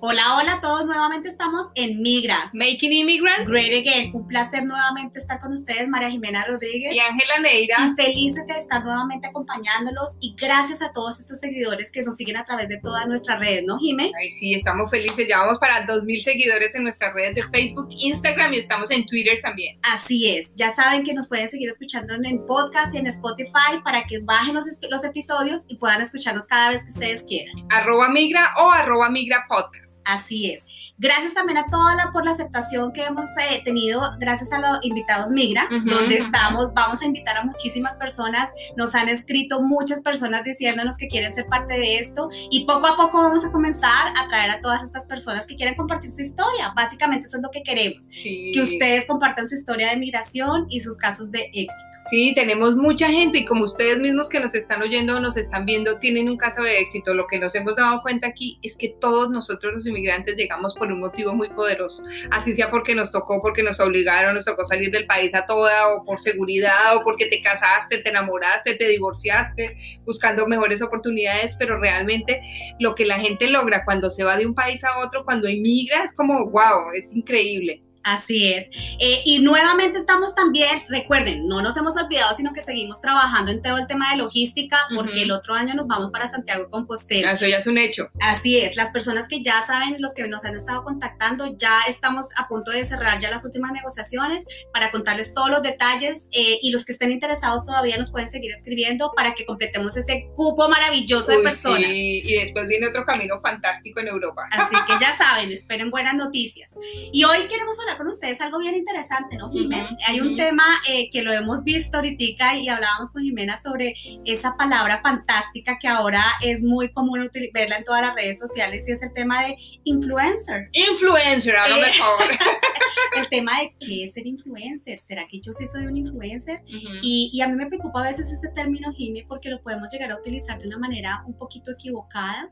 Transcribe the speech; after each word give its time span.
Hola, 0.00 0.36
hola 0.36 0.52
a 0.52 0.60
todos, 0.60 0.86
nuevamente 0.86 1.28
estamos 1.28 1.72
en 1.74 2.00
Migra. 2.00 2.50
Making 2.52 2.92
Immigrants. 2.92 3.50
Great 3.50 3.72
Again, 3.80 4.14
un 4.14 4.28
placer 4.28 4.62
nuevamente 4.62 5.18
estar 5.18 5.40
con 5.40 5.50
ustedes, 5.52 5.88
María 5.88 6.08
Jimena 6.08 6.44
Rodríguez. 6.44 6.94
Y 6.94 7.00
Ángela 7.00 7.40
Neira. 7.40 7.74
Y 7.80 8.00
felices 8.00 8.46
de 8.46 8.54
estar 8.54 8.84
nuevamente 8.84 9.26
acompañándolos 9.26 10.16
y 10.20 10.36
gracias 10.36 10.82
a 10.82 10.92
todos 10.92 11.18
estos 11.18 11.40
seguidores 11.40 11.90
que 11.90 12.04
nos 12.04 12.14
siguen 12.14 12.36
a 12.36 12.44
través 12.44 12.68
de 12.68 12.78
todas 12.78 13.08
nuestras 13.08 13.40
redes, 13.40 13.64
¿no, 13.66 13.76
Jimé? 13.76 14.12
Ay, 14.16 14.30
sí, 14.30 14.54
estamos 14.54 14.88
felices, 14.88 15.26
ya 15.28 15.40
vamos 15.40 15.58
para 15.58 15.84
2.000 15.84 16.20
seguidores 16.20 16.76
en 16.76 16.84
nuestras 16.84 17.12
redes 17.14 17.34
de 17.34 17.42
Facebook, 17.48 17.88
Instagram 17.90 18.54
y 18.54 18.58
estamos 18.58 18.92
en 18.92 19.04
Twitter 19.04 19.40
también. 19.42 19.80
Así 19.82 20.30
es, 20.30 20.54
ya 20.54 20.70
saben 20.70 21.02
que 21.02 21.12
nos 21.12 21.26
pueden 21.26 21.48
seguir 21.48 21.70
escuchando 21.70 22.14
en 22.14 22.46
podcast 22.46 22.94
y 22.94 22.98
en 22.98 23.08
Spotify 23.08 23.80
para 23.82 24.04
que 24.04 24.20
bajen 24.20 24.54
los, 24.54 24.64
los 24.88 25.02
episodios 25.02 25.64
y 25.66 25.76
puedan 25.76 26.00
escucharnos 26.00 26.46
cada 26.46 26.70
vez 26.70 26.82
que 26.84 26.90
ustedes 26.90 27.24
quieran. 27.24 27.56
Arroba 27.70 28.08
Migra 28.10 28.54
o 28.58 28.70
arroba 28.70 29.10
Migra 29.10 29.44
Podcast. 29.48 29.97
Así 30.04 30.52
es. 30.52 30.64
Gracias 31.00 31.32
también 31.32 31.58
a 31.58 31.66
toda 31.66 31.94
la 31.94 32.10
por 32.10 32.24
la 32.24 32.32
aceptación 32.32 32.92
que 32.92 33.04
hemos 33.04 33.24
eh, 33.36 33.62
tenido, 33.64 34.02
gracias 34.18 34.50
a 34.50 34.58
los 34.58 34.78
invitados 34.82 35.30
Migra, 35.30 35.68
donde 35.70 36.16
estamos. 36.16 36.74
Vamos 36.74 37.02
a 37.02 37.06
invitar 37.06 37.36
a 37.36 37.44
muchísimas 37.44 37.94
personas. 37.96 38.48
Nos 38.76 38.96
han 38.96 39.08
escrito 39.08 39.62
muchas 39.62 40.00
personas 40.00 40.42
diciéndonos 40.42 40.96
que 40.96 41.06
quieren 41.06 41.32
ser 41.32 41.46
parte 41.46 41.74
de 41.74 41.98
esto 41.98 42.28
y 42.50 42.64
poco 42.64 42.88
a 42.88 42.96
poco 42.96 43.18
vamos 43.18 43.44
a 43.44 43.52
comenzar 43.52 44.12
a 44.16 44.26
traer 44.26 44.50
a 44.50 44.60
todas 44.60 44.82
estas 44.82 45.04
personas 45.04 45.46
que 45.46 45.54
quieren 45.54 45.76
compartir 45.76 46.10
su 46.10 46.20
historia. 46.20 46.72
Básicamente 46.74 47.28
eso 47.28 47.36
es 47.36 47.44
lo 47.44 47.50
que 47.50 47.62
queremos, 47.62 48.08
que 48.20 48.60
ustedes 48.60 49.04
compartan 49.06 49.46
su 49.46 49.54
historia 49.54 49.90
de 49.90 49.98
migración 49.98 50.66
y 50.68 50.80
sus 50.80 50.96
casos 50.96 51.30
de 51.30 51.44
éxito. 51.54 51.74
Sí, 52.10 52.32
tenemos 52.34 52.74
mucha 52.74 53.06
gente 53.06 53.38
y 53.38 53.44
como 53.44 53.66
ustedes 53.66 53.98
mismos 54.00 54.28
que 54.28 54.40
nos 54.40 54.56
están 54.56 54.82
oyendo 54.82 55.18
o 55.18 55.20
nos 55.20 55.36
están 55.36 55.64
viendo 55.64 56.00
tienen 56.00 56.28
un 56.28 56.36
caso 56.36 56.60
de 56.60 56.80
éxito, 56.80 57.14
lo 57.14 57.28
que 57.28 57.38
nos 57.38 57.54
hemos 57.54 57.76
dado 57.76 58.02
cuenta 58.02 58.26
aquí 58.26 58.58
es 58.62 58.76
que 58.76 58.96
todos 59.00 59.30
nosotros 59.30 59.72
los 59.74 59.86
inmigrantes 59.86 60.36
llegamos 60.36 60.74
por 60.74 60.87
un 60.92 61.00
motivo 61.00 61.34
muy 61.34 61.48
poderoso, 61.48 62.02
así 62.30 62.54
sea 62.54 62.70
porque 62.70 62.94
nos 62.94 63.12
tocó, 63.12 63.40
porque 63.42 63.62
nos 63.62 63.80
obligaron, 63.80 64.34
nos 64.34 64.44
tocó 64.44 64.64
salir 64.64 64.90
del 64.90 65.06
país 65.06 65.34
a 65.34 65.46
toda, 65.46 65.88
o 65.94 66.04
por 66.04 66.20
seguridad, 66.22 66.96
o 66.96 67.02
porque 67.02 67.26
te 67.26 67.40
casaste, 67.42 67.98
te 67.98 68.10
enamoraste, 68.10 68.74
te 68.74 68.88
divorciaste, 68.88 69.76
buscando 70.04 70.46
mejores 70.46 70.82
oportunidades, 70.82 71.56
pero 71.58 71.78
realmente 71.78 72.40
lo 72.78 72.94
que 72.94 73.06
la 73.06 73.18
gente 73.18 73.50
logra 73.50 73.84
cuando 73.84 74.10
se 74.10 74.24
va 74.24 74.36
de 74.36 74.46
un 74.46 74.54
país 74.54 74.82
a 74.84 74.98
otro, 74.98 75.24
cuando 75.24 75.48
emigra, 75.48 76.04
es 76.04 76.12
como, 76.12 76.50
wow, 76.50 76.92
es 76.94 77.12
increíble. 77.12 77.82
Así 78.12 78.52
es. 78.52 78.68
Eh, 78.98 79.22
y 79.24 79.38
nuevamente 79.40 79.98
estamos 79.98 80.34
también, 80.34 80.82
recuerden, 80.88 81.46
no 81.46 81.60
nos 81.60 81.76
hemos 81.76 81.96
olvidado, 81.96 82.34
sino 82.34 82.52
que 82.52 82.60
seguimos 82.60 83.00
trabajando 83.00 83.50
en 83.50 83.60
todo 83.62 83.76
el 83.78 83.86
tema 83.86 84.10
de 84.10 84.16
logística, 84.16 84.78
porque 84.94 85.22
el 85.22 85.30
otro 85.30 85.54
año 85.54 85.74
nos 85.74 85.86
vamos 85.86 86.10
para 86.10 86.28
Santiago 86.28 86.70
Compostela. 86.70 87.32
Eso 87.32 87.46
ya 87.46 87.58
es 87.58 87.66
un 87.66 87.78
hecho. 87.78 88.08
Así 88.20 88.58
es. 88.58 88.76
Las 88.76 88.90
personas 88.90 89.28
que 89.28 89.42
ya 89.42 89.60
saben, 89.62 90.00
los 90.00 90.14
que 90.14 90.26
nos 90.28 90.44
han 90.44 90.56
estado 90.56 90.84
contactando, 90.84 91.56
ya 91.56 91.82
estamos 91.88 92.28
a 92.36 92.48
punto 92.48 92.70
de 92.70 92.84
cerrar 92.84 93.18
ya 93.18 93.30
las 93.30 93.44
últimas 93.44 93.72
negociaciones 93.72 94.46
para 94.72 94.90
contarles 94.90 95.34
todos 95.34 95.50
los 95.50 95.62
detalles 95.62 96.28
eh, 96.32 96.58
y 96.62 96.70
los 96.70 96.84
que 96.84 96.92
estén 96.92 97.10
interesados 97.10 97.66
todavía 97.66 97.96
nos 97.98 98.10
pueden 98.10 98.28
seguir 98.28 98.52
escribiendo 98.52 99.12
para 99.14 99.34
que 99.34 99.44
completemos 99.44 99.96
ese 99.96 100.28
cupo 100.34 100.68
maravilloso 100.68 101.32
de 101.32 101.38
personas. 101.42 101.90
Sí. 101.90 102.22
Y 102.24 102.34
después 102.34 102.66
viene 102.68 102.88
otro 102.88 103.04
camino 103.04 103.40
fantástico 103.40 104.00
en 104.00 104.08
Europa. 104.08 104.42
Así 104.50 104.74
que 104.86 104.94
ya 105.00 105.16
saben, 105.18 105.52
esperen 105.52 105.90
buenas 105.90 106.14
noticias. 106.14 106.76
Y 107.12 107.24
hoy 107.24 107.46
queremos 107.48 107.78
hablar 107.78 107.97
con 107.98 108.06
ustedes 108.06 108.40
algo 108.40 108.58
bien 108.58 108.74
interesante, 108.74 109.36
¿no, 109.36 109.50
Jimena? 109.50 109.96
Hay 110.06 110.20
un 110.20 110.36
tema 110.36 110.64
eh, 110.88 111.10
que 111.10 111.22
lo 111.22 111.32
hemos 111.32 111.64
visto 111.64 111.98
ahorita 111.98 112.54
y 112.56 112.68
hablábamos 112.68 113.10
con 113.10 113.22
Jimena 113.22 113.60
sobre 113.60 113.94
esa 114.24 114.56
palabra 114.56 115.00
fantástica 115.02 115.78
que 115.78 115.88
ahora 115.88 116.22
es 116.40 116.62
muy 116.62 116.90
común 116.92 117.28
verla 117.52 117.76
en 117.76 117.84
todas 117.84 118.02
las 118.02 118.14
redes 118.14 118.38
sociales 118.38 118.86
y 118.88 118.92
es 118.92 119.02
el 119.02 119.12
tema 119.12 119.44
de 119.44 119.56
influencer. 119.84 120.68
Influencer, 120.72 121.56
a 121.56 121.68
lo 121.68 121.76
eh, 121.76 121.80
mejor. 121.80 122.30
el 123.18 123.28
tema 123.28 123.60
de 123.60 123.74
qué 123.80 124.04
es 124.04 124.14
ser 124.14 124.26
influencer. 124.26 124.98
¿Será 125.00 125.26
que 125.26 125.40
yo 125.40 125.52
sí 125.52 125.66
soy 125.66 125.86
un 125.86 125.96
influencer? 125.96 126.62
y, 127.02 127.30
y, 127.32 127.40
a 127.40 127.48
mí 127.48 127.56
me 127.56 127.66
preocupa 127.66 128.00
a 128.00 128.08
veces 128.08 128.30
ese 128.30 128.48
término, 128.48 128.90
Jimmy, 128.92 129.22
porque 129.24 129.48
lo 129.48 129.60
podemos 129.62 129.90
llegar 129.92 130.10
a 130.12 130.16
utilizar 130.16 130.58
de 130.58 130.68
una 130.68 130.78
manera 130.78 131.22
un 131.26 131.36
poquito 131.36 131.70
equivocada, 131.70 132.50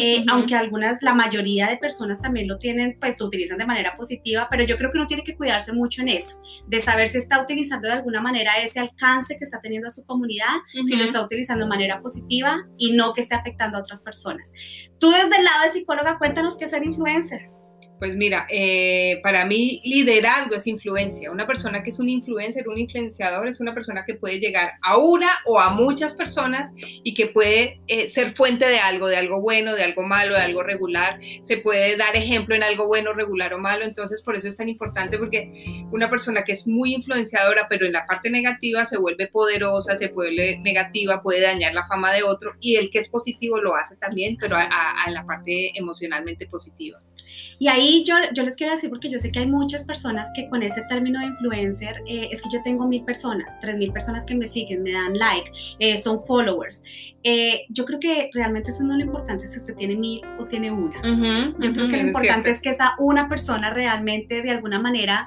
eh, 0.00 0.24
aunque 0.28 0.54
algunas, 0.54 1.02
la 1.02 1.14
mayoría 1.14 1.68
de 1.68 1.76
personas 1.76 2.20
también 2.20 2.48
lo 2.48 2.58
tienen, 2.58 2.98
pues 2.98 3.18
lo 3.18 3.26
utilizan 3.26 3.58
de 3.58 3.66
manera 3.66 3.94
positiva, 3.96 4.48
pero 4.50 4.64
yo 4.64 4.76
creo 4.76 4.81
que 4.90 4.98
uno 4.98 5.06
tiene 5.06 5.24
que 5.24 5.36
cuidarse 5.36 5.72
mucho 5.72 6.02
en 6.02 6.08
eso, 6.08 6.42
de 6.66 6.80
saber 6.80 7.08
si 7.08 7.18
está 7.18 7.42
utilizando 7.42 7.88
de 7.88 7.94
alguna 7.94 8.20
manera 8.20 8.52
ese 8.62 8.80
alcance 8.80 9.36
que 9.36 9.44
está 9.44 9.60
teniendo 9.60 9.88
a 9.88 9.90
su 9.90 10.04
comunidad, 10.04 10.56
si 10.72 10.96
lo 10.96 11.04
está 11.04 11.22
utilizando 11.22 11.64
de 11.64 11.68
manera 11.68 12.00
positiva 12.00 12.66
y 12.78 12.92
no 12.92 13.12
que 13.12 13.22
esté 13.22 13.34
afectando 13.34 13.78
a 13.78 13.80
otras 13.80 14.02
personas. 14.02 14.52
Tú 14.98 15.10
desde 15.10 15.36
el 15.36 15.44
lado 15.44 15.64
de 15.64 15.70
psicóloga, 15.70 16.18
cuéntanos 16.18 16.56
qué 16.56 16.64
es 16.64 16.70
ser 16.70 16.84
influencer. 16.84 17.50
Pues 18.02 18.16
mira, 18.16 18.48
eh, 18.50 19.20
para 19.22 19.46
mí 19.46 19.80
liderazgo 19.84 20.56
es 20.56 20.66
influencia. 20.66 21.30
Una 21.30 21.46
persona 21.46 21.84
que 21.84 21.90
es 21.90 22.00
un 22.00 22.08
influencer, 22.08 22.66
un 22.66 22.76
influenciador, 22.76 23.46
es 23.46 23.60
una 23.60 23.74
persona 23.74 24.04
que 24.04 24.14
puede 24.14 24.40
llegar 24.40 24.72
a 24.82 24.98
una 24.98 25.38
o 25.46 25.60
a 25.60 25.70
muchas 25.70 26.14
personas 26.14 26.72
y 26.76 27.14
que 27.14 27.28
puede 27.28 27.80
eh, 27.86 28.08
ser 28.08 28.32
fuente 28.32 28.66
de 28.66 28.80
algo, 28.80 29.06
de 29.06 29.18
algo 29.18 29.40
bueno, 29.40 29.76
de 29.76 29.84
algo 29.84 30.02
malo, 30.02 30.34
de 30.34 30.40
algo 30.40 30.64
regular. 30.64 31.20
Se 31.44 31.58
puede 31.58 31.96
dar 31.96 32.16
ejemplo 32.16 32.56
en 32.56 32.64
algo 32.64 32.88
bueno, 32.88 33.12
regular 33.12 33.54
o 33.54 33.58
malo. 33.60 33.84
Entonces, 33.84 34.20
por 34.20 34.34
eso 34.34 34.48
es 34.48 34.56
tan 34.56 34.68
importante 34.68 35.16
porque 35.16 35.84
una 35.92 36.10
persona 36.10 36.42
que 36.42 36.54
es 36.54 36.66
muy 36.66 36.94
influenciadora, 36.94 37.68
pero 37.70 37.86
en 37.86 37.92
la 37.92 38.04
parte 38.04 38.30
negativa 38.30 38.84
se 38.84 38.98
vuelve 38.98 39.28
poderosa, 39.28 39.96
se 39.96 40.08
vuelve 40.08 40.58
negativa, 40.58 41.22
puede 41.22 41.42
dañar 41.42 41.72
la 41.72 41.86
fama 41.86 42.12
de 42.12 42.24
otro 42.24 42.54
y 42.58 42.74
el 42.74 42.90
que 42.90 42.98
es 42.98 43.08
positivo 43.08 43.60
lo 43.60 43.76
hace 43.76 43.94
también, 43.94 44.36
pero 44.40 44.56
a, 44.56 44.64
a 44.64 45.10
la 45.12 45.24
parte 45.24 45.70
emocionalmente 45.78 46.48
positiva. 46.48 46.98
Y 47.58 47.68
ahí 47.68 48.04
yo, 48.04 48.14
yo 48.34 48.42
les 48.42 48.56
quiero 48.56 48.72
decir, 48.72 48.90
porque 48.90 49.10
yo 49.10 49.18
sé 49.18 49.30
que 49.30 49.40
hay 49.40 49.46
muchas 49.46 49.84
personas 49.84 50.28
que 50.34 50.48
con 50.48 50.62
ese 50.62 50.82
término 50.88 51.20
de 51.20 51.26
influencer, 51.26 52.02
eh, 52.06 52.28
es 52.30 52.42
que 52.42 52.48
yo 52.52 52.62
tengo 52.62 52.86
mil 52.86 53.04
personas, 53.04 53.58
tres 53.60 53.76
mil 53.76 53.92
personas 53.92 54.24
que 54.24 54.34
me 54.34 54.46
siguen, 54.46 54.82
me 54.82 54.92
dan 54.92 55.16
like, 55.16 55.50
eh, 55.78 55.96
son 55.96 56.24
followers. 56.24 56.82
Eh, 57.22 57.66
yo 57.68 57.84
creo 57.84 58.00
que 58.00 58.30
realmente 58.34 58.70
eso 58.70 58.82
no 58.82 58.92
es 58.92 58.98
lo 58.98 59.04
importante 59.04 59.46
si 59.46 59.58
usted 59.58 59.74
tiene 59.76 59.96
mil 59.96 60.20
o 60.38 60.44
tiene 60.44 60.70
una. 60.70 60.96
yo 61.60 61.72
creo 61.72 61.88
que 61.88 61.96
lo 61.96 62.06
importante 62.08 62.50
es 62.50 62.60
que 62.60 62.70
esa 62.70 62.94
una 62.98 63.28
persona 63.28 63.70
realmente 63.70 64.42
de 64.42 64.50
alguna 64.50 64.78
manera 64.78 65.26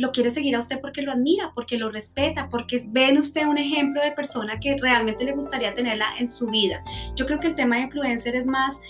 lo 0.00 0.12
quiere 0.12 0.30
seguir 0.30 0.56
a 0.56 0.58
usted 0.58 0.80
porque 0.80 1.02
lo 1.02 1.12
admira, 1.12 1.52
porque 1.54 1.76
lo 1.76 1.90
respeta, 1.90 2.48
porque 2.48 2.82
ven 2.88 3.18
usted 3.18 3.46
un 3.46 3.58
ejemplo 3.58 4.02
de 4.02 4.12
persona 4.12 4.58
que 4.58 4.76
realmente 4.78 5.24
le 5.24 5.32
gustaría 5.32 5.74
tenerla 5.74 6.06
en 6.18 6.26
su 6.26 6.46
vida. 6.46 6.82
Yo 7.16 7.26
creo 7.26 7.38
que 7.38 7.48
el 7.48 7.54
tema 7.54 7.76
de 7.76 7.82
influencer 7.82 8.34
es 8.34 8.46
más 8.46 8.80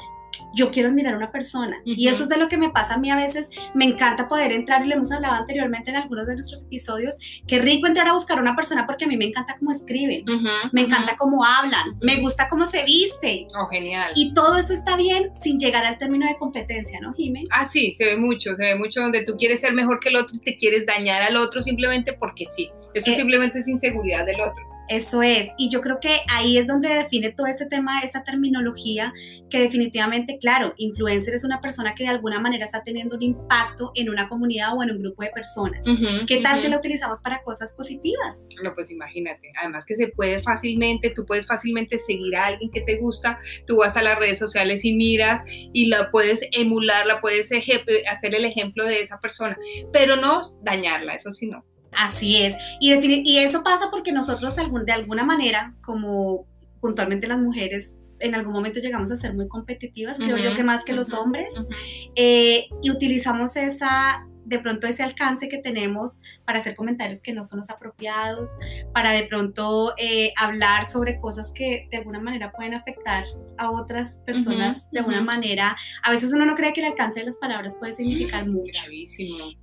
yo 0.54 0.70
quiero 0.70 0.88
admirar 0.88 1.14
a 1.14 1.16
una 1.16 1.32
persona. 1.32 1.80
Y 1.84 2.08
eso 2.08 2.24
es 2.24 2.28
de 2.28 2.36
lo 2.36 2.48
que 2.48 2.58
me 2.58 2.70
pasa 2.70 2.94
a 2.94 2.98
mí 2.98 3.10
a 3.10 3.16
veces. 3.16 3.50
Me 3.74 3.84
encanta 3.84 4.28
poder 4.28 4.52
entrar, 4.52 4.84
y 4.84 4.88
lo 4.88 4.94
hemos 4.94 5.12
hablado 5.12 5.34
anteriormente 5.34 5.90
en 5.90 5.96
algunos 5.96 6.26
de 6.26 6.34
nuestros 6.34 6.62
episodios, 6.62 7.16
qué 7.46 7.58
rico 7.58 7.86
entrar 7.86 8.08
a 8.08 8.12
buscar 8.12 8.38
a 8.38 8.42
una 8.42 8.56
persona 8.56 8.86
porque 8.86 9.04
a 9.04 9.08
mí 9.08 9.16
me 9.16 9.26
encanta 9.26 9.56
cómo 9.58 9.70
escriben, 9.70 10.24
me 10.72 10.82
encanta 10.82 11.16
cómo 11.16 11.44
hablan, 11.44 11.98
me 12.00 12.20
gusta 12.20 12.48
cómo 12.48 12.64
se 12.64 12.84
viste. 12.84 13.46
Oh, 13.58 13.66
genial. 13.66 14.12
Y 14.14 14.32
todo 14.34 14.56
eso 14.56 14.72
está 14.72 14.96
bien 14.96 15.30
sin 15.34 15.58
llegar 15.58 15.84
al 15.84 15.98
término 15.98 16.26
de 16.26 16.36
competencia, 16.36 17.00
¿no, 17.00 17.12
Jimé? 17.12 17.44
Ah, 17.50 17.64
sí, 17.64 17.92
se 17.92 18.04
ve 18.06 18.16
mucho, 18.16 18.54
se 18.56 18.62
ve 18.62 18.74
mucho 18.76 19.00
donde 19.00 19.24
tú 19.24 19.36
quieres 19.36 19.60
ser 19.60 19.72
mejor 19.72 20.00
que 20.00 20.08
el 20.08 20.16
otro 20.16 20.34
y 20.36 20.40
te 20.40 20.56
quieres 20.56 20.86
dañar 20.86 21.22
al 21.22 21.36
otro 21.36 21.62
simplemente 21.62 22.12
porque 22.12 22.44
sí. 22.46 22.70
Eso 22.94 23.10
eh, 23.10 23.16
simplemente 23.16 23.58
es 23.60 23.68
inseguridad 23.68 24.26
del 24.26 24.40
otro. 24.40 24.69
Eso 24.90 25.22
es, 25.22 25.50
y 25.56 25.70
yo 25.70 25.80
creo 25.82 26.00
que 26.00 26.16
ahí 26.28 26.58
es 26.58 26.66
donde 26.66 26.88
define 26.88 27.30
todo 27.30 27.46
ese 27.46 27.66
tema, 27.66 28.00
esa 28.00 28.24
terminología, 28.24 29.12
que 29.48 29.60
definitivamente, 29.60 30.36
claro, 30.38 30.74
influencer 30.78 31.32
es 31.32 31.44
una 31.44 31.60
persona 31.60 31.94
que 31.94 32.02
de 32.02 32.08
alguna 32.08 32.40
manera 32.40 32.64
está 32.64 32.82
teniendo 32.82 33.14
un 33.14 33.22
impacto 33.22 33.92
en 33.94 34.10
una 34.10 34.28
comunidad 34.28 34.76
o 34.76 34.82
en 34.82 34.90
un 34.90 35.00
grupo 35.00 35.22
de 35.22 35.30
personas. 35.30 35.86
¿Qué 36.26 36.38
tal 36.38 36.60
si 36.60 36.66
la 36.66 36.78
utilizamos 36.78 37.20
para 37.20 37.40
cosas 37.44 37.72
positivas? 37.72 38.48
No, 38.64 38.74
pues 38.74 38.90
imagínate, 38.90 39.52
además 39.60 39.84
que 39.84 39.94
se 39.94 40.08
puede 40.08 40.42
fácilmente, 40.42 41.10
tú 41.10 41.24
puedes 41.24 41.46
fácilmente 41.46 41.96
seguir 41.96 42.34
a 42.34 42.46
alguien 42.46 42.72
que 42.72 42.80
te 42.80 42.96
gusta, 42.96 43.38
tú 43.68 43.76
vas 43.76 43.96
a 43.96 44.02
las 44.02 44.18
redes 44.18 44.40
sociales 44.40 44.84
y 44.84 44.96
miras 44.96 45.42
y 45.46 45.86
la 45.86 46.10
puedes 46.10 46.40
emular, 46.50 47.06
la 47.06 47.20
puedes 47.20 47.48
hacer 47.52 48.34
el 48.34 48.44
ejemplo 48.44 48.84
de 48.84 49.00
esa 49.00 49.20
persona, 49.20 49.56
pero 49.92 50.16
no 50.16 50.40
dañarla, 50.62 51.14
eso 51.14 51.30
sí 51.30 51.46
no. 51.46 51.64
Así 51.92 52.36
es. 52.36 52.56
Y, 52.80 52.92
y 52.92 53.38
eso 53.38 53.62
pasa 53.62 53.90
porque 53.90 54.12
nosotros 54.12 54.56
de 54.56 54.92
alguna 54.92 55.24
manera, 55.24 55.74
como 55.82 56.46
puntualmente 56.80 57.26
las 57.26 57.38
mujeres, 57.38 57.96
en 58.20 58.34
algún 58.34 58.52
momento 58.52 58.80
llegamos 58.80 59.10
a 59.10 59.16
ser 59.16 59.34
muy 59.34 59.48
competitivas, 59.48 60.18
creo 60.18 60.36
yo 60.36 60.54
que 60.54 60.62
más 60.62 60.84
que 60.84 60.92
los 60.92 61.12
hombres, 61.12 61.66
eh, 62.14 62.68
y 62.82 62.90
utilizamos 62.90 63.56
esa, 63.56 64.26
de 64.44 64.58
pronto 64.58 64.86
ese 64.86 65.02
alcance 65.02 65.48
que 65.48 65.58
tenemos 65.58 66.22
para 66.44 66.58
hacer 66.58 66.74
comentarios 66.74 67.22
que 67.22 67.32
no 67.32 67.44
son 67.44 67.58
los 67.58 67.70
apropiados, 67.70 68.58
para 68.92 69.12
de 69.12 69.24
pronto 69.24 69.94
eh, 69.98 70.32
hablar 70.36 70.84
sobre 70.86 71.18
cosas 71.18 71.52
que 71.52 71.88
de 71.90 71.98
alguna 71.98 72.20
manera 72.20 72.52
pueden 72.52 72.74
afectar 72.74 73.24
a 73.58 73.70
otras 73.70 74.16
personas 74.26 74.90
de 74.90 75.00
una 75.02 75.20
manera, 75.20 75.76
a 76.02 76.10
veces 76.10 76.32
uno 76.32 76.46
no 76.46 76.54
cree 76.54 76.72
que 76.72 76.80
el 76.80 76.86
alcance 76.86 77.20
de 77.20 77.26
las 77.26 77.36
palabras 77.36 77.76
puede 77.76 77.92
significar 77.92 78.46
mucho. 78.46 78.82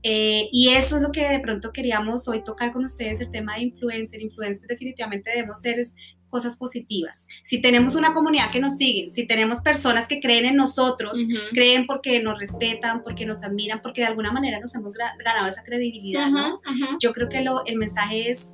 Eh, 0.03 0.49
y 0.51 0.69
eso 0.69 0.97
es 0.97 1.01
lo 1.01 1.11
que 1.11 1.29
de 1.29 1.39
pronto 1.39 1.71
queríamos 1.71 2.27
hoy 2.27 2.43
tocar 2.43 2.71
con 2.71 2.83
ustedes, 2.83 3.19
el 3.19 3.31
tema 3.31 3.55
de 3.55 3.63
influencer. 3.63 4.21
Influencer 4.21 4.67
definitivamente 4.67 5.31
debemos 5.31 5.61
ser 5.61 5.79
cosas 6.27 6.55
positivas. 6.55 7.27
Si 7.43 7.61
tenemos 7.61 7.95
una 7.95 8.13
comunidad 8.13 8.51
que 8.51 8.59
nos 8.59 8.77
sigue, 8.77 9.09
si 9.09 9.25
tenemos 9.25 9.61
personas 9.61 10.07
que 10.07 10.19
creen 10.19 10.45
en 10.45 10.55
nosotros, 10.55 11.19
creen 11.51 11.85
porque 11.87 12.21
nos 12.21 12.39
respetan, 12.39 13.03
porque 13.03 13.25
nos 13.25 13.43
admiran, 13.43 13.81
porque 13.81 14.01
de 14.01 14.07
alguna 14.07 14.31
manera 14.31 14.59
nos 14.59 14.73
hemos 14.75 14.91
ganado 14.93 15.47
esa 15.47 15.63
credibilidad, 15.63 16.29
¿no? 16.29 16.61
Yo 16.99 17.13
creo 17.13 17.29
que 17.29 17.41
lo, 17.41 17.65
el 17.65 17.77
mensaje 17.77 18.29
es, 18.29 18.51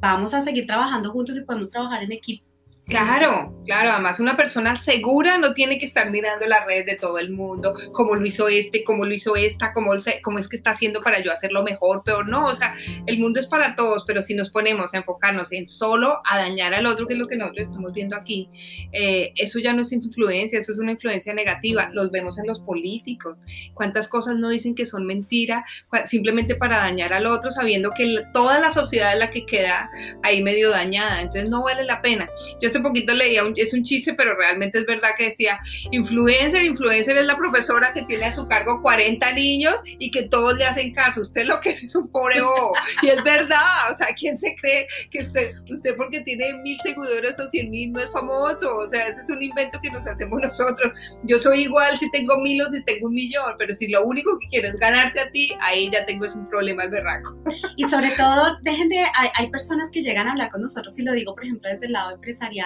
vamos 0.00 0.34
a 0.34 0.40
seguir 0.40 0.66
trabajando 0.66 1.10
juntos 1.10 1.36
y 1.36 1.44
podemos 1.44 1.70
trabajar 1.70 2.02
en 2.02 2.12
equipo. 2.12 2.44
Claro, 2.86 3.54
claro, 3.64 3.90
además 3.92 4.20
una 4.20 4.36
persona 4.36 4.76
segura 4.76 5.38
no 5.38 5.54
tiene 5.54 5.78
que 5.78 5.86
estar 5.86 6.10
mirando 6.10 6.46
las 6.46 6.66
redes 6.66 6.84
de 6.84 6.96
todo 6.96 7.18
el 7.18 7.30
mundo, 7.30 7.74
cómo 7.92 8.14
lo 8.14 8.26
hizo 8.26 8.48
este, 8.48 8.84
cómo 8.84 9.06
lo 9.06 9.14
hizo 9.14 9.36
esta, 9.36 9.72
cómo, 9.72 9.92
cómo 10.22 10.38
es 10.38 10.48
que 10.48 10.56
está 10.56 10.72
haciendo 10.72 11.02
para 11.02 11.22
yo 11.22 11.32
hacerlo 11.32 11.62
mejor, 11.62 12.02
peor, 12.04 12.28
no, 12.28 12.46
o 12.46 12.54
sea, 12.54 12.74
el 13.06 13.18
mundo 13.18 13.40
es 13.40 13.46
para 13.46 13.74
todos, 13.74 14.04
pero 14.06 14.22
si 14.22 14.34
nos 14.34 14.50
ponemos 14.50 14.92
a 14.92 14.98
enfocarnos 14.98 15.50
en 15.52 15.66
solo 15.66 16.20
a 16.30 16.38
dañar 16.38 16.74
al 16.74 16.84
otro, 16.84 17.06
que 17.06 17.14
es 17.14 17.20
lo 17.20 17.26
que 17.26 17.36
nosotros 17.36 17.68
estamos 17.68 17.92
viendo 17.94 18.16
aquí, 18.16 18.50
eh, 18.92 19.32
eso 19.36 19.58
ya 19.60 19.72
no 19.72 19.80
es 19.80 19.92
influencia, 19.92 20.58
eso 20.58 20.72
es 20.72 20.78
una 20.78 20.92
influencia 20.92 21.32
negativa, 21.32 21.88
los 21.92 22.10
vemos 22.10 22.38
en 22.38 22.46
los 22.46 22.60
políticos, 22.60 23.38
cuántas 23.72 24.08
cosas 24.08 24.36
no 24.36 24.50
dicen 24.50 24.74
que 24.74 24.84
son 24.84 25.06
mentira, 25.06 25.64
simplemente 26.06 26.54
para 26.54 26.78
dañar 26.78 27.14
al 27.14 27.26
otro, 27.26 27.50
sabiendo 27.50 27.92
que 27.96 28.22
toda 28.34 28.60
la 28.60 28.70
sociedad 28.70 29.14
es 29.14 29.18
la 29.20 29.30
que 29.30 29.46
queda 29.46 29.90
ahí 30.22 30.42
medio 30.42 30.68
dañada, 30.70 31.22
entonces 31.22 31.48
no 31.48 31.62
vale 31.62 31.84
la 31.84 32.02
pena. 32.02 32.28
Yo 32.60 32.73
hace 32.74 32.82
poquito 32.82 33.14
leía, 33.14 33.42
es 33.56 33.72
un 33.72 33.84
chiste, 33.84 34.14
pero 34.14 34.36
realmente 34.36 34.78
es 34.78 34.86
verdad 34.86 35.10
que 35.16 35.26
decía, 35.26 35.60
influencer, 35.92 36.64
influencer 36.64 37.16
es 37.16 37.26
la 37.26 37.36
profesora 37.36 37.92
que 37.92 38.02
tiene 38.02 38.24
a 38.24 38.34
su 38.34 38.46
cargo 38.48 38.82
40 38.82 39.32
niños 39.32 39.74
y 39.84 40.10
que 40.10 40.24
todos 40.24 40.56
le 40.56 40.64
hacen 40.64 40.92
caso. 40.92 41.20
Usted 41.20 41.46
lo 41.46 41.60
que 41.60 41.70
es 41.70 41.82
es 41.82 41.94
un 41.94 42.08
pobre 42.08 42.40
bobo. 42.40 42.72
Y 43.02 43.08
es 43.08 43.22
verdad, 43.22 43.90
o 43.90 43.94
sea, 43.94 44.08
¿quién 44.18 44.36
se 44.36 44.54
cree 44.60 44.86
que 45.10 45.20
usted, 45.20 45.54
usted 45.70 45.96
porque 45.96 46.20
tiene 46.22 46.54
mil 46.62 46.78
seguidores 46.82 47.38
o 47.38 47.48
cien 47.50 47.70
mil 47.70 47.92
no 47.92 48.00
es 48.00 48.10
famoso? 48.10 48.76
O 48.76 48.88
sea, 48.88 49.06
ese 49.08 49.20
es 49.20 49.28
un 49.28 49.42
invento 49.42 49.78
que 49.82 49.90
nos 49.90 50.04
hacemos 50.06 50.40
nosotros. 50.42 50.92
Yo 51.24 51.38
soy 51.38 51.62
igual 51.62 51.96
si 51.98 52.10
tengo 52.10 52.38
mil 52.38 52.60
o 52.62 52.70
si 52.70 52.82
tengo 52.84 53.06
un 53.06 53.14
millón, 53.14 53.54
pero 53.58 53.72
si 53.74 53.88
lo 53.88 54.04
único 54.04 54.36
que 54.40 54.48
quiero 54.48 54.68
es 54.68 54.76
ganarte 54.76 55.20
a 55.20 55.30
ti, 55.30 55.54
ahí 55.60 55.90
ya 55.90 56.04
tengo 56.06 56.24
es 56.24 56.34
un 56.34 56.48
problema 56.48 56.84
el 56.84 56.90
berraco. 56.90 57.34
Y 57.76 57.84
sobre 57.84 58.10
todo, 58.10 58.56
dejen 58.62 58.88
de, 58.88 58.98
hay, 58.98 59.28
hay 59.34 59.50
personas 59.50 59.90
que 59.90 60.02
llegan 60.02 60.26
a 60.26 60.32
hablar 60.32 60.50
con 60.50 60.62
nosotros, 60.62 60.98
y 60.98 61.02
lo 61.02 61.12
digo, 61.12 61.34
por 61.34 61.44
ejemplo, 61.44 61.70
desde 61.70 61.86
el 61.86 61.92
lado 61.92 62.12
empresarial, 62.12 62.63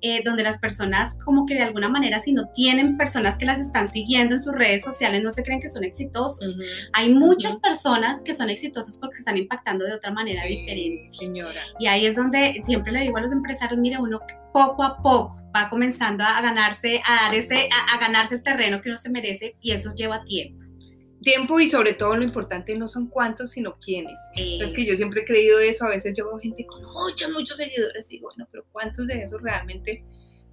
eh, 0.00 0.22
donde 0.24 0.42
las 0.42 0.58
personas 0.58 1.16
como 1.24 1.46
que 1.46 1.54
de 1.54 1.62
alguna 1.62 1.88
manera 1.88 2.18
si 2.18 2.32
no 2.32 2.48
tienen 2.54 2.96
personas 2.96 3.36
que 3.38 3.46
las 3.46 3.60
están 3.60 3.88
siguiendo 3.88 4.34
en 4.34 4.40
sus 4.40 4.54
redes 4.54 4.82
sociales 4.82 5.22
no 5.22 5.30
se 5.30 5.42
creen 5.42 5.60
que 5.60 5.68
son 5.68 5.84
exitosos. 5.84 6.58
Hay 6.92 7.12
muchas 7.12 7.56
personas 7.58 8.22
que 8.22 8.34
son 8.34 8.50
exitosas 8.50 8.96
porque 8.98 9.16
se 9.16 9.20
están 9.20 9.36
impactando 9.36 9.84
de 9.84 9.94
otra 9.94 10.10
manera 10.10 10.44
diferente. 10.44 11.08
Señora. 11.08 11.60
Y 11.78 11.86
ahí 11.86 12.06
es 12.06 12.16
donde 12.16 12.62
siempre 12.64 12.92
le 12.92 13.00
digo 13.00 13.16
a 13.18 13.20
los 13.20 13.32
empresarios, 13.32 13.78
mire, 13.78 13.98
uno 13.98 14.20
poco 14.52 14.82
a 14.82 14.96
poco 15.02 15.40
va 15.54 15.68
comenzando 15.68 16.24
a 16.24 16.40
ganarse, 16.40 17.00
a 17.06 17.24
dar 17.24 17.34
ese, 17.34 17.68
a 17.92 17.98
ganarse 17.98 18.36
el 18.36 18.42
terreno 18.42 18.80
que 18.80 18.88
uno 18.88 18.98
se 18.98 19.10
merece 19.10 19.56
y 19.60 19.72
eso 19.72 19.94
lleva 19.94 20.24
tiempo 20.24 20.63
tiempo 21.24 21.58
y 21.58 21.68
sobre 21.68 21.94
todo 21.94 22.16
lo 22.16 22.22
importante 22.22 22.76
no 22.76 22.86
son 22.86 23.08
cuántos, 23.08 23.50
sino 23.50 23.72
quiénes. 23.72 24.20
Es 24.36 24.72
que 24.72 24.84
yo 24.84 24.94
siempre 24.96 25.22
he 25.22 25.24
creído 25.24 25.58
eso, 25.58 25.84
a 25.86 25.88
veces 25.88 26.16
yo 26.16 26.26
veo 26.26 26.38
gente 26.38 26.64
con 26.66 26.84
muchos, 26.84 27.30
muchos 27.32 27.56
seguidores, 27.56 28.06
digo, 28.08 28.28
bueno, 28.28 28.48
pero 28.52 28.64
¿cuántos 28.70 29.06
de 29.06 29.24
esos 29.24 29.42
realmente 29.42 30.04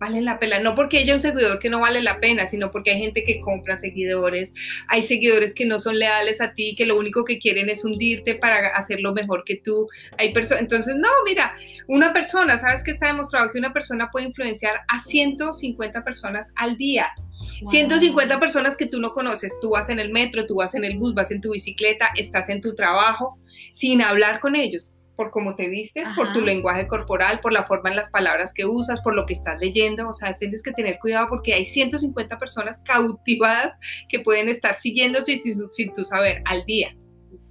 valen 0.01 0.25
la 0.25 0.39
pena? 0.39 0.59
No 0.59 0.73
porque 0.73 0.97
haya 0.97 1.13
un 1.13 1.21
seguidor 1.21 1.59
que 1.59 1.69
no 1.69 1.79
vale 1.79 2.01
la 2.01 2.19
pena, 2.19 2.47
sino 2.47 2.71
porque 2.71 2.89
hay 2.91 2.99
gente 2.99 3.23
que 3.23 3.39
compra 3.39 3.77
seguidores, 3.77 4.51
hay 4.87 5.03
seguidores 5.03 5.53
que 5.53 5.67
no 5.67 5.79
son 5.79 5.99
leales 5.99 6.41
a 6.41 6.53
ti, 6.53 6.75
que 6.75 6.87
lo 6.87 6.97
único 6.97 7.23
que 7.23 7.37
quieren 7.37 7.69
es 7.69 7.85
hundirte 7.85 8.33
para 8.33 8.69
hacerlo 8.69 9.13
mejor 9.13 9.43
que 9.45 9.57
tú. 9.57 9.87
Hay 10.17 10.33
personas, 10.33 10.63
entonces, 10.63 10.95
no, 10.95 11.07
mira, 11.23 11.53
una 11.87 12.11
persona, 12.13 12.57
¿sabes 12.57 12.83
que 12.83 12.89
está 12.89 13.07
demostrado 13.07 13.51
que 13.51 13.59
una 13.59 13.73
persona 13.73 14.09
puede 14.11 14.25
influenciar 14.25 14.81
a 14.87 14.99
150 14.99 16.03
personas 16.03 16.47
al 16.55 16.77
día? 16.77 17.07
150 17.69 18.39
personas 18.39 18.75
que 18.75 18.87
tú 18.87 18.99
no 18.99 19.11
conoces, 19.11 19.53
tú 19.61 19.69
vas 19.69 19.89
en 19.89 19.99
el 19.99 20.11
metro, 20.11 20.47
tú 20.47 20.55
vas 20.55 20.73
en 20.73 20.83
el 20.83 20.97
bus, 20.97 21.13
vas 21.13 21.29
en 21.29 21.41
tu 21.41 21.51
bicicleta, 21.51 22.09
estás 22.15 22.49
en 22.49 22.61
tu 22.61 22.73
trabajo, 22.73 23.37
sin 23.71 24.01
hablar 24.01 24.39
con 24.39 24.55
ellos, 24.55 24.93
por 25.21 25.29
cómo 25.29 25.55
te 25.55 25.69
vistes, 25.69 26.09
por 26.15 26.33
tu 26.33 26.41
lenguaje 26.41 26.87
corporal, 26.87 27.41
por 27.41 27.53
la 27.53 27.61
forma 27.61 27.91
en 27.91 27.95
las 27.95 28.09
palabras 28.09 28.53
que 28.53 28.65
usas, 28.65 29.01
por 29.01 29.13
lo 29.13 29.27
que 29.27 29.33
estás 29.33 29.59
leyendo, 29.59 30.09
o 30.09 30.15
sea, 30.15 30.35
tienes 30.35 30.63
que 30.63 30.71
tener 30.71 30.97
cuidado 30.97 31.27
porque 31.29 31.53
hay 31.53 31.63
150 31.63 32.39
personas 32.39 32.79
cautivadas 32.83 33.77
que 34.09 34.19
pueden 34.21 34.49
estar 34.49 34.73
siguiéndote 34.79 35.37
sin, 35.37 35.71
sin 35.71 35.93
tu 35.93 36.03
saber 36.05 36.41
al 36.45 36.65
día. 36.65 36.95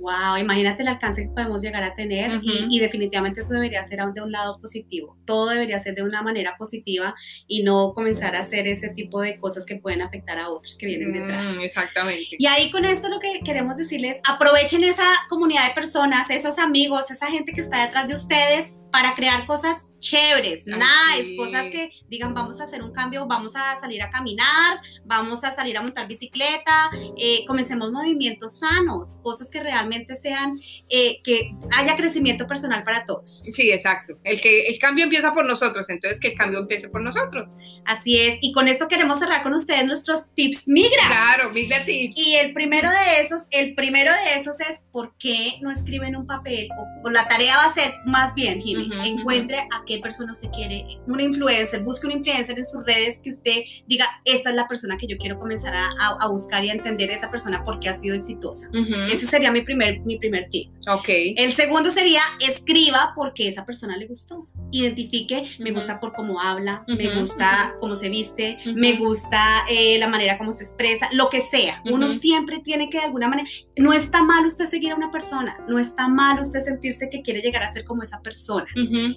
Wow, 0.00 0.38
imagínate 0.38 0.82
el 0.82 0.88
alcance 0.88 1.24
que 1.24 1.28
podemos 1.28 1.62
llegar 1.62 1.82
a 1.82 1.94
tener 1.94 2.40
y, 2.42 2.80
definitivamente 2.80 3.40
eso 3.40 3.52
debería 3.52 3.82
ser 3.84 4.00
de 4.14 4.22
un 4.22 4.32
lado 4.32 4.58
positivo. 4.60 5.18
Todo 5.26 5.50
debería 5.50 5.78
ser 5.78 5.94
de 5.94 6.02
una 6.02 6.22
manera 6.22 6.56
positiva 6.56 7.14
y 7.46 7.62
no 7.62 7.92
comenzar 7.92 8.34
a 8.34 8.40
hacer 8.40 8.66
ese 8.66 8.88
tipo 8.88 9.20
de 9.20 9.36
cosas 9.36 9.66
que 9.66 9.76
pueden 9.76 10.00
afectar 10.00 10.38
a 10.38 10.48
otros 10.48 10.78
que 10.78 10.86
vienen 10.86 11.12
detrás. 11.12 11.54
Mm, 11.54 11.60
exactamente. 11.60 12.36
Y 12.38 12.46
ahí 12.46 12.70
con 12.70 12.86
esto 12.86 13.10
lo 13.10 13.20
que 13.20 13.40
queremos 13.44 13.76
decirles, 13.76 14.20
aprovechen 14.24 14.84
esa 14.84 15.04
comunidad 15.28 15.68
de 15.68 15.74
personas, 15.74 16.30
esos 16.30 16.58
amigos, 16.58 17.10
esa 17.10 17.26
gente 17.26 17.52
que 17.52 17.60
está 17.60 17.84
detrás 17.84 18.08
de 18.08 18.14
ustedes 18.14 18.78
para 18.90 19.14
crear 19.14 19.44
cosas 19.44 19.89
chéveres, 20.00 20.66
nice, 20.66 21.36
cosas 21.36 21.66
que 21.66 21.90
digan 22.08 22.34
vamos 22.34 22.60
a 22.60 22.64
hacer 22.64 22.82
un 22.82 22.92
cambio, 22.92 23.26
vamos 23.26 23.54
a 23.54 23.76
salir 23.76 24.02
a 24.02 24.10
caminar, 24.10 24.80
vamos 25.04 25.44
a 25.44 25.50
salir 25.50 25.76
a 25.76 25.82
montar 25.82 26.08
bicicleta, 26.08 26.90
eh, 27.16 27.44
comencemos 27.46 27.92
movimientos 27.92 28.58
sanos, 28.58 29.18
cosas 29.22 29.50
que 29.50 29.62
realmente 29.62 30.14
sean, 30.14 30.58
eh, 30.88 31.20
que 31.22 31.54
haya 31.70 31.96
crecimiento 31.96 32.46
personal 32.46 32.82
para 32.82 33.04
todos. 33.04 33.30
Sí, 33.30 33.70
exacto. 33.70 34.18
El, 34.24 34.40
que, 34.40 34.68
el 34.68 34.78
cambio 34.78 35.04
empieza 35.04 35.32
por 35.32 35.46
nosotros, 35.46 35.88
entonces 35.90 36.18
que 36.18 36.28
el 36.28 36.34
cambio 36.34 36.60
empiece 36.60 36.88
por 36.88 37.02
nosotros. 37.02 37.50
Así 37.84 38.20
es, 38.20 38.38
y 38.40 38.52
con 38.52 38.68
esto 38.68 38.88
queremos 38.88 39.18
cerrar 39.18 39.42
con 39.42 39.54
ustedes 39.54 39.84
nuestros 39.86 40.32
tips 40.34 40.68
migra. 40.68 41.06
Claro, 41.06 41.50
migra 41.50 41.84
tips. 41.84 42.16
Y 42.16 42.36
el 42.36 42.52
primero 42.52 42.90
de 42.90 43.20
esos, 43.20 43.42
el 43.50 43.74
primero 43.74 44.12
de 44.12 44.34
esos 44.34 44.60
es 44.60 44.82
¿por 44.92 45.16
qué 45.18 45.58
no 45.60 45.70
escriben 45.70 46.16
un 46.16 46.26
papel? 46.26 46.68
O, 47.04 47.10
la 47.10 47.26
tarea 47.28 47.56
va 47.56 47.64
a 47.64 47.74
ser 47.74 47.94
más 48.04 48.34
bien, 48.34 48.60
Jimmy, 48.60 48.90
encuentre 49.04 49.58
a 49.58 49.84
qué 49.90 49.98
persona 49.98 50.36
se 50.36 50.48
quiere, 50.50 50.84
una 51.08 51.24
influencer, 51.24 51.82
busque 51.82 52.06
un 52.06 52.12
influencer 52.12 52.56
en 52.56 52.64
sus 52.64 52.84
redes 52.84 53.18
que 53.18 53.30
usted 53.30 53.56
diga, 53.88 54.06
esta 54.24 54.50
es 54.50 54.54
la 54.54 54.68
persona 54.68 54.96
que 54.96 55.08
yo 55.08 55.18
quiero 55.18 55.36
comenzar 55.36 55.74
a, 55.74 56.28
buscar 56.28 56.64
y 56.64 56.70
a 56.70 56.74
entender 56.74 57.10
esa 57.10 57.28
persona 57.28 57.64
porque 57.64 57.88
ha 57.88 57.94
sido 57.94 58.14
exitosa. 58.14 58.68
Ese 59.10 59.26
sería 59.26 59.50
mi 59.50 59.62
primer, 59.62 59.98
mi 60.00 60.16
primer 60.16 60.48
tip. 60.48 60.70
Ok. 60.88 61.08
El 61.36 61.52
segundo 61.52 61.90
sería, 61.90 62.22
escriba 62.40 63.14
porque 63.16 63.48
esa 63.48 63.66
persona 63.66 63.96
le 63.96 64.06
gustó. 64.06 64.46
Identifique, 64.70 65.44
me 65.58 65.72
gusta 65.72 66.00
por 66.00 66.12
cómo 66.12 66.40
habla, 66.40 66.84
me 66.86 67.18
gusta 67.18 67.74
cómo 67.80 67.96
se 67.96 68.08
viste, 68.08 68.56
me 68.74 68.94
gusta 68.94 69.64
eh, 69.68 69.98
la 69.98 70.08
manera 70.08 70.38
como 70.38 70.52
se 70.52 70.64
expresa, 70.64 71.08
lo 71.12 71.28
que 71.28 71.40
sea. 71.40 71.82
Uno 71.86 72.08
siempre 72.08 72.60
tiene 72.60 72.88
que 72.88 72.98
de 72.98 73.04
alguna 73.04 73.28
manera, 73.28 73.48
no 73.76 73.92
está 73.92 74.22
mal 74.22 74.44
usted 74.44 74.66
seguir 74.66 74.92
a 74.92 74.94
una 74.94 75.10
persona, 75.10 75.58
no 75.68 75.78
está 75.78 76.08
mal 76.08 76.38
usted 76.40 76.60
sentirse 76.60 77.08
que 77.08 77.22
quiere 77.22 77.40
llegar 77.40 77.62
a 77.62 77.68
ser 77.68 77.84
como 77.84 78.02
esa 78.02 78.20
persona. 78.20 78.66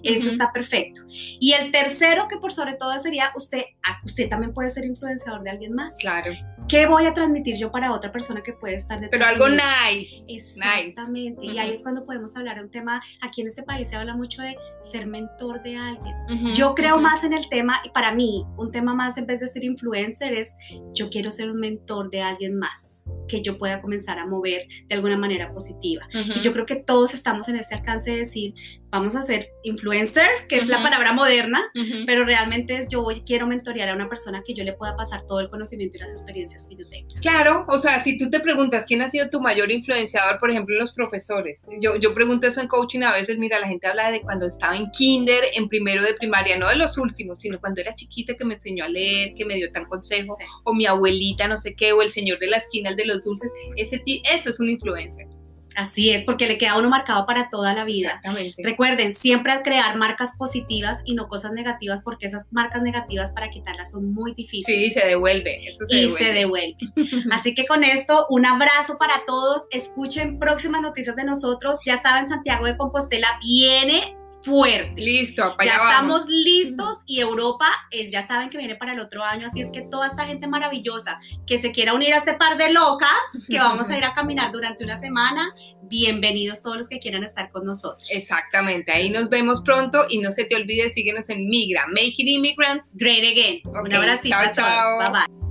Eso 0.04 0.30
está 0.30 0.52
perfecto. 0.52 1.02
Y 1.08 1.54
el 1.54 1.72
tercero, 1.72 2.28
que 2.28 2.38
por 2.38 2.52
sobre 2.52 2.74
todo 2.76 2.98
sería 3.00 3.32
usted, 3.36 3.64
ah, 3.84 4.00
usted 4.04 4.30
también 4.30 4.54
puede 4.54 4.70
ser 4.70 4.86
influenciador 4.86 5.44
de 5.44 5.50
alguien 5.50 5.74
más. 5.74 5.96
Claro. 6.00 6.34
¿Qué 6.68 6.86
voy 6.88 7.06
a 7.06 7.14
transmitir 7.14 7.58
yo 7.58 7.72
para 7.72 7.94
otra 7.94 8.12
persona 8.12 8.42
que 8.42 8.54
puede 8.54 8.76
estar 8.76 9.00
detrás 9.00 9.12
Pero 9.12 9.46
algo 9.46 9.50
nice. 9.50 10.24
Exactamente. 10.28 11.46
Y 11.46 11.58
ahí 11.58 11.72
es 11.72 11.84
cuando 11.84 12.06
podemos 12.06 12.36
hablar 12.36 12.58
de 12.58 12.64
un 12.64 12.72
tema, 12.72 13.02
aquí 13.22 13.42
en 13.42 13.48
este 13.48 13.64
país 13.64 13.90
se 13.90 13.96
habla 13.96 14.16
mucho 14.16 14.42
de 14.42 14.56
ser 14.82 15.06
mentor 15.06 15.62
de 15.62 15.76
alguien. 15.76 16.16
yo 16.56 16.74
creo 16.74 17.00
más 17.00 17.24
en 17.24 17.34
el 17.34 17.48
tema, 17.50 17.82
y 17.84 17.90
para 17.90 18.14
mí, 18.14 18.46
un 18.58 18.72
tema 18.72 18.94
más 18.94 19.18
en 19.18 19.26
vez 19.26 19.40
de 19.40 19.48
ser 19.48 19.64
influencer 19.64 20.34
es, 20.34 20.56
yo 20.94 21.10
quiero 21.10 21.32
ser 21.32 21.50
un 21.50 21.60
mentor 21.60 22.10
de 22.10 22.22
alguien 22.22 22.58
más 22.58 23.04
que 23.28 23.42
yo 23.42 23.58
pueda 23.58 23.82
comenzar 23.82 24.20
a 24.20 24.26
mover 24.26 24.68
de 24.88 24.96
alguna 24.96 25.18
manera 25.18 25.52
positiva. 25.54 26.08
Y 26.14 26.42
yo 26.42 26.54
creo 26.54 26.66
que 26.66 26.76
todos 26.76 27.14
estamos 27.14 27.48
en 27.50 27.56
ese 27.56 27.76
alcance 27.76 28.12
de 28.12 28.18
decir, 28.18 28.54
vamos 28.90 29.16
a 29.16 29.22
ser 29.22 29.50
influencer, 29.64 30.28
que 30.48 30.58
es 30.58 30.68
la 30.68 30.82
palabra 30.82 31.14
moderna, 31.14 31.64
pero 32.06 32.26
realmente 32.26 32.78
es 32.78 32.88
yo 32.88 33.02
voy, 33.02 33.24
quiero 33.24 33.48
mentorear 33.48 33.90
a 33.90 33.96
una 33.96 34.10
persona 34.10 34.42
que 34.46 34.54
yo 34.54 34.64
le 34.64 34.74
pueda 34.74 34.96
pasar 34.96 35.26
todo 35.26 35.40
el 35.40 35.48
conocimiento 35.50 35.98
y 35.98 36.00
las 36.00 36.12
experiencias 36.12 36.53
que 36.68 36.76
yo 36.76 36.88
tengo. 36.88 37.10
Claro, 37.22 37.66
o 37.68 37.78
sea, 37.80 38.04
si 38.04 38.18
tú 38.18 38.30
te 38.30 38.40
preguntas 38.40 38.86
quién 38.88 39.02
ha 39.02 39.10
sido 39.10 39.30
tu 39.30 39.42
mayor 39.42 39.72
influenciador, 39.72 40.40
por 40.40 40.52
ejemplo, 40.52 40.76
los 40.78 40.94
profesores. 40.94 41.62
Yo, 41.80 41.96
yo 41.98 42.14
pregunto 42.14 42.48
eso 42.48 42.62
en 42.62 42.68
coaching 42.68 43.02
a 43.02 43.14
veces, 43.14 43.38
mira, 43.38 43.60
la 43.60 43.68
gente 43.68 43.88
habla 43.88 44.12
de 44.12 44.22
cuando 44.22 44.46
estaba 44.46 44.76
en 44.76 44.90
kinder, 44.92 45.44
en 45.56 45.68
primero 45.68 46.04
de 46.04 46.14
primaria, 46.16 46.58
no 46.58 46.70
de 46.70 46.76
los 46.76 46.98
últimos, 46.98 47.40
sino 47.40 47.60
cuando 47.60 47.82
era 47.82 47.96
chiquita 47.96 48.36
que 48.36 48.46
me 48.46 48.56
enseñó 48.56 48.86
a 48.86 48.90
leer, 48.90 49.34
que 49.36 49.46
me 49.46 49.56
dio 49.56 49.72
tan 49.72 49.86
consejo, 49.86 50.38
o 50.64 50.74
mi 50.74 50.86
abuelita, 50.86 51.48
no 51.48 51.58
sé 51.58 51.76
qué, 51.76 51.94
o 51.94 52.02
el 52.02 52.12
señor 52.12 52.40
de 52.40 52.48
la 52.48 52.58
esquina, 52.58 52.90
el 52.90 52.96
de 52.96 53.06
los 53.06 53.24
dulces, 53.24 53.52
ese 53.76 54.02
eso 54.06 54.50
es 54.50 54.60
un 54.60 54.70
influencer. 54.70 55.28
Así 55.76 56.12
es, 56.12 56.24
porque 56.24 56.48
le 56.48 56.58
queda 56.58 56.78
uno 56.78 56.90
marcado 56.90 57.26
para 57.26 57.50
toda 57.50 57.74
la 57.74 57.84
vida. 57.84 58.08
Exactamente. 58.10 58.62
Recuerden, 58.64 59.12
siempre 59.12 59.54
crear 59.64 59.98
marcas 59.98 60.34
positivas 60.38 61.02
y 61.06 61.16
no 61.16 61.28
cosas 61.28 61.52
negativas, 61.52 62.02
porque 62.02 62.26
esas 62.28 62.48
marcas 62.52 62.82
negativas 62.82 63.32
para 63.32 63.50
quitarlas 63.50 63.92
son 63.92 64.14
muy 64.14 64.34
difíciles. 64.34 64.94
Sí, 64.94 65.00
se 65.00 65.06
devuelve, 65.06 65.68
eso 65.68 65.86
se 65.86 65.96
y 65.96 66.02
devuelve. 66.02 66.26
se 66.26 66.34
devuelve. 66.34 66.78
Así 67.32 67.54
que 67.54 67.66
con 67.66 67.84
esto, 67.84 68.26
un 68.30 68.46
abrazo 68.46 68.98
para 68.98 69.24
todos. 69.26 69.68
Escuchen 69.72 70.40
próximas 70.40 70.82
noticias 70.82 71.16
de 71.16 71.26
nosotros. 71.26 71.80
Ya 71.86 71.98
saben, 71.98 72.28
Santiago 72.28 72.66
de 72.66 72.78
Compostela 72.78 73.40
viene 73.42 74.16
fuerte. 74.44 75.02
Listo, 75.02 75.56
ya 75.64 75.76
estamos 75.76 76.26
listos 76.28 77.02
y 77.06 77.20
Europa 77.20 77.68
es, 77.92 78.12
ya 78.12 78.22
saben 78.22 78.50
que 78.50 78.58
viene 78.58 78.76
para 78.76 78.94
el 78.94 79.00
otro 79.00 79.24
año, 79.24 79.48
así 79.48 79.62
es 79.62 79.72
que 79.72 79.82
toda 79.82 80.08
esta 80.08 80.26
gente 80.26 80.48
maravillosa 80.48 81.20
que 81.48 81.60
se 81.60 81.72
quiera 81.72 81.94
unir 81.94 82.14
a 82.14 82.18
este 82.18 82.34
par 82.34 82.58
de 82.58 82.72
locas, 82.72 83.10
que 83.50 83.58
vamos 83.58 83.90
a 83.90 83.98
ir 83.98 84.04
a 84.04 84.14
caminar 84.14 84.52
durante 84.52 84.84
una 84.84 84.98
semana, 84.98 85.54
bienvenidos 85.84 86.62
todos 86.62 86.78
los 86.78 86.90
que 86.90 87.00
quieran 87.00 87.24
estar 87.24 87.52
con 87.52 87.66
nosotros. 87.66 88.08
Exactamente, 88.10 88.92
ahí 88.92 89.10
nos 89.10 89.30
vemos 89.30 89.62
pronto 89.62 90.06
y 90.10 90.20
no 90.20 90.32
se 90.32 90.46
te 90.46 90.56
olvide, 90.56 90.90
síguenos 90.90 91.30
en 91.30 91.48
Migra, 91.50 91.86
Making 91.88 92.28
Immigrants 92.28 92.96
Great 92.96 93.24
Again. 93.24 93.62
Un 93.66 93.94
abracito 93.94 94.36
a 94.36 94.52
todos. 94.52 95.12
Bye 95.12 95.12
bye. 95.12 95.43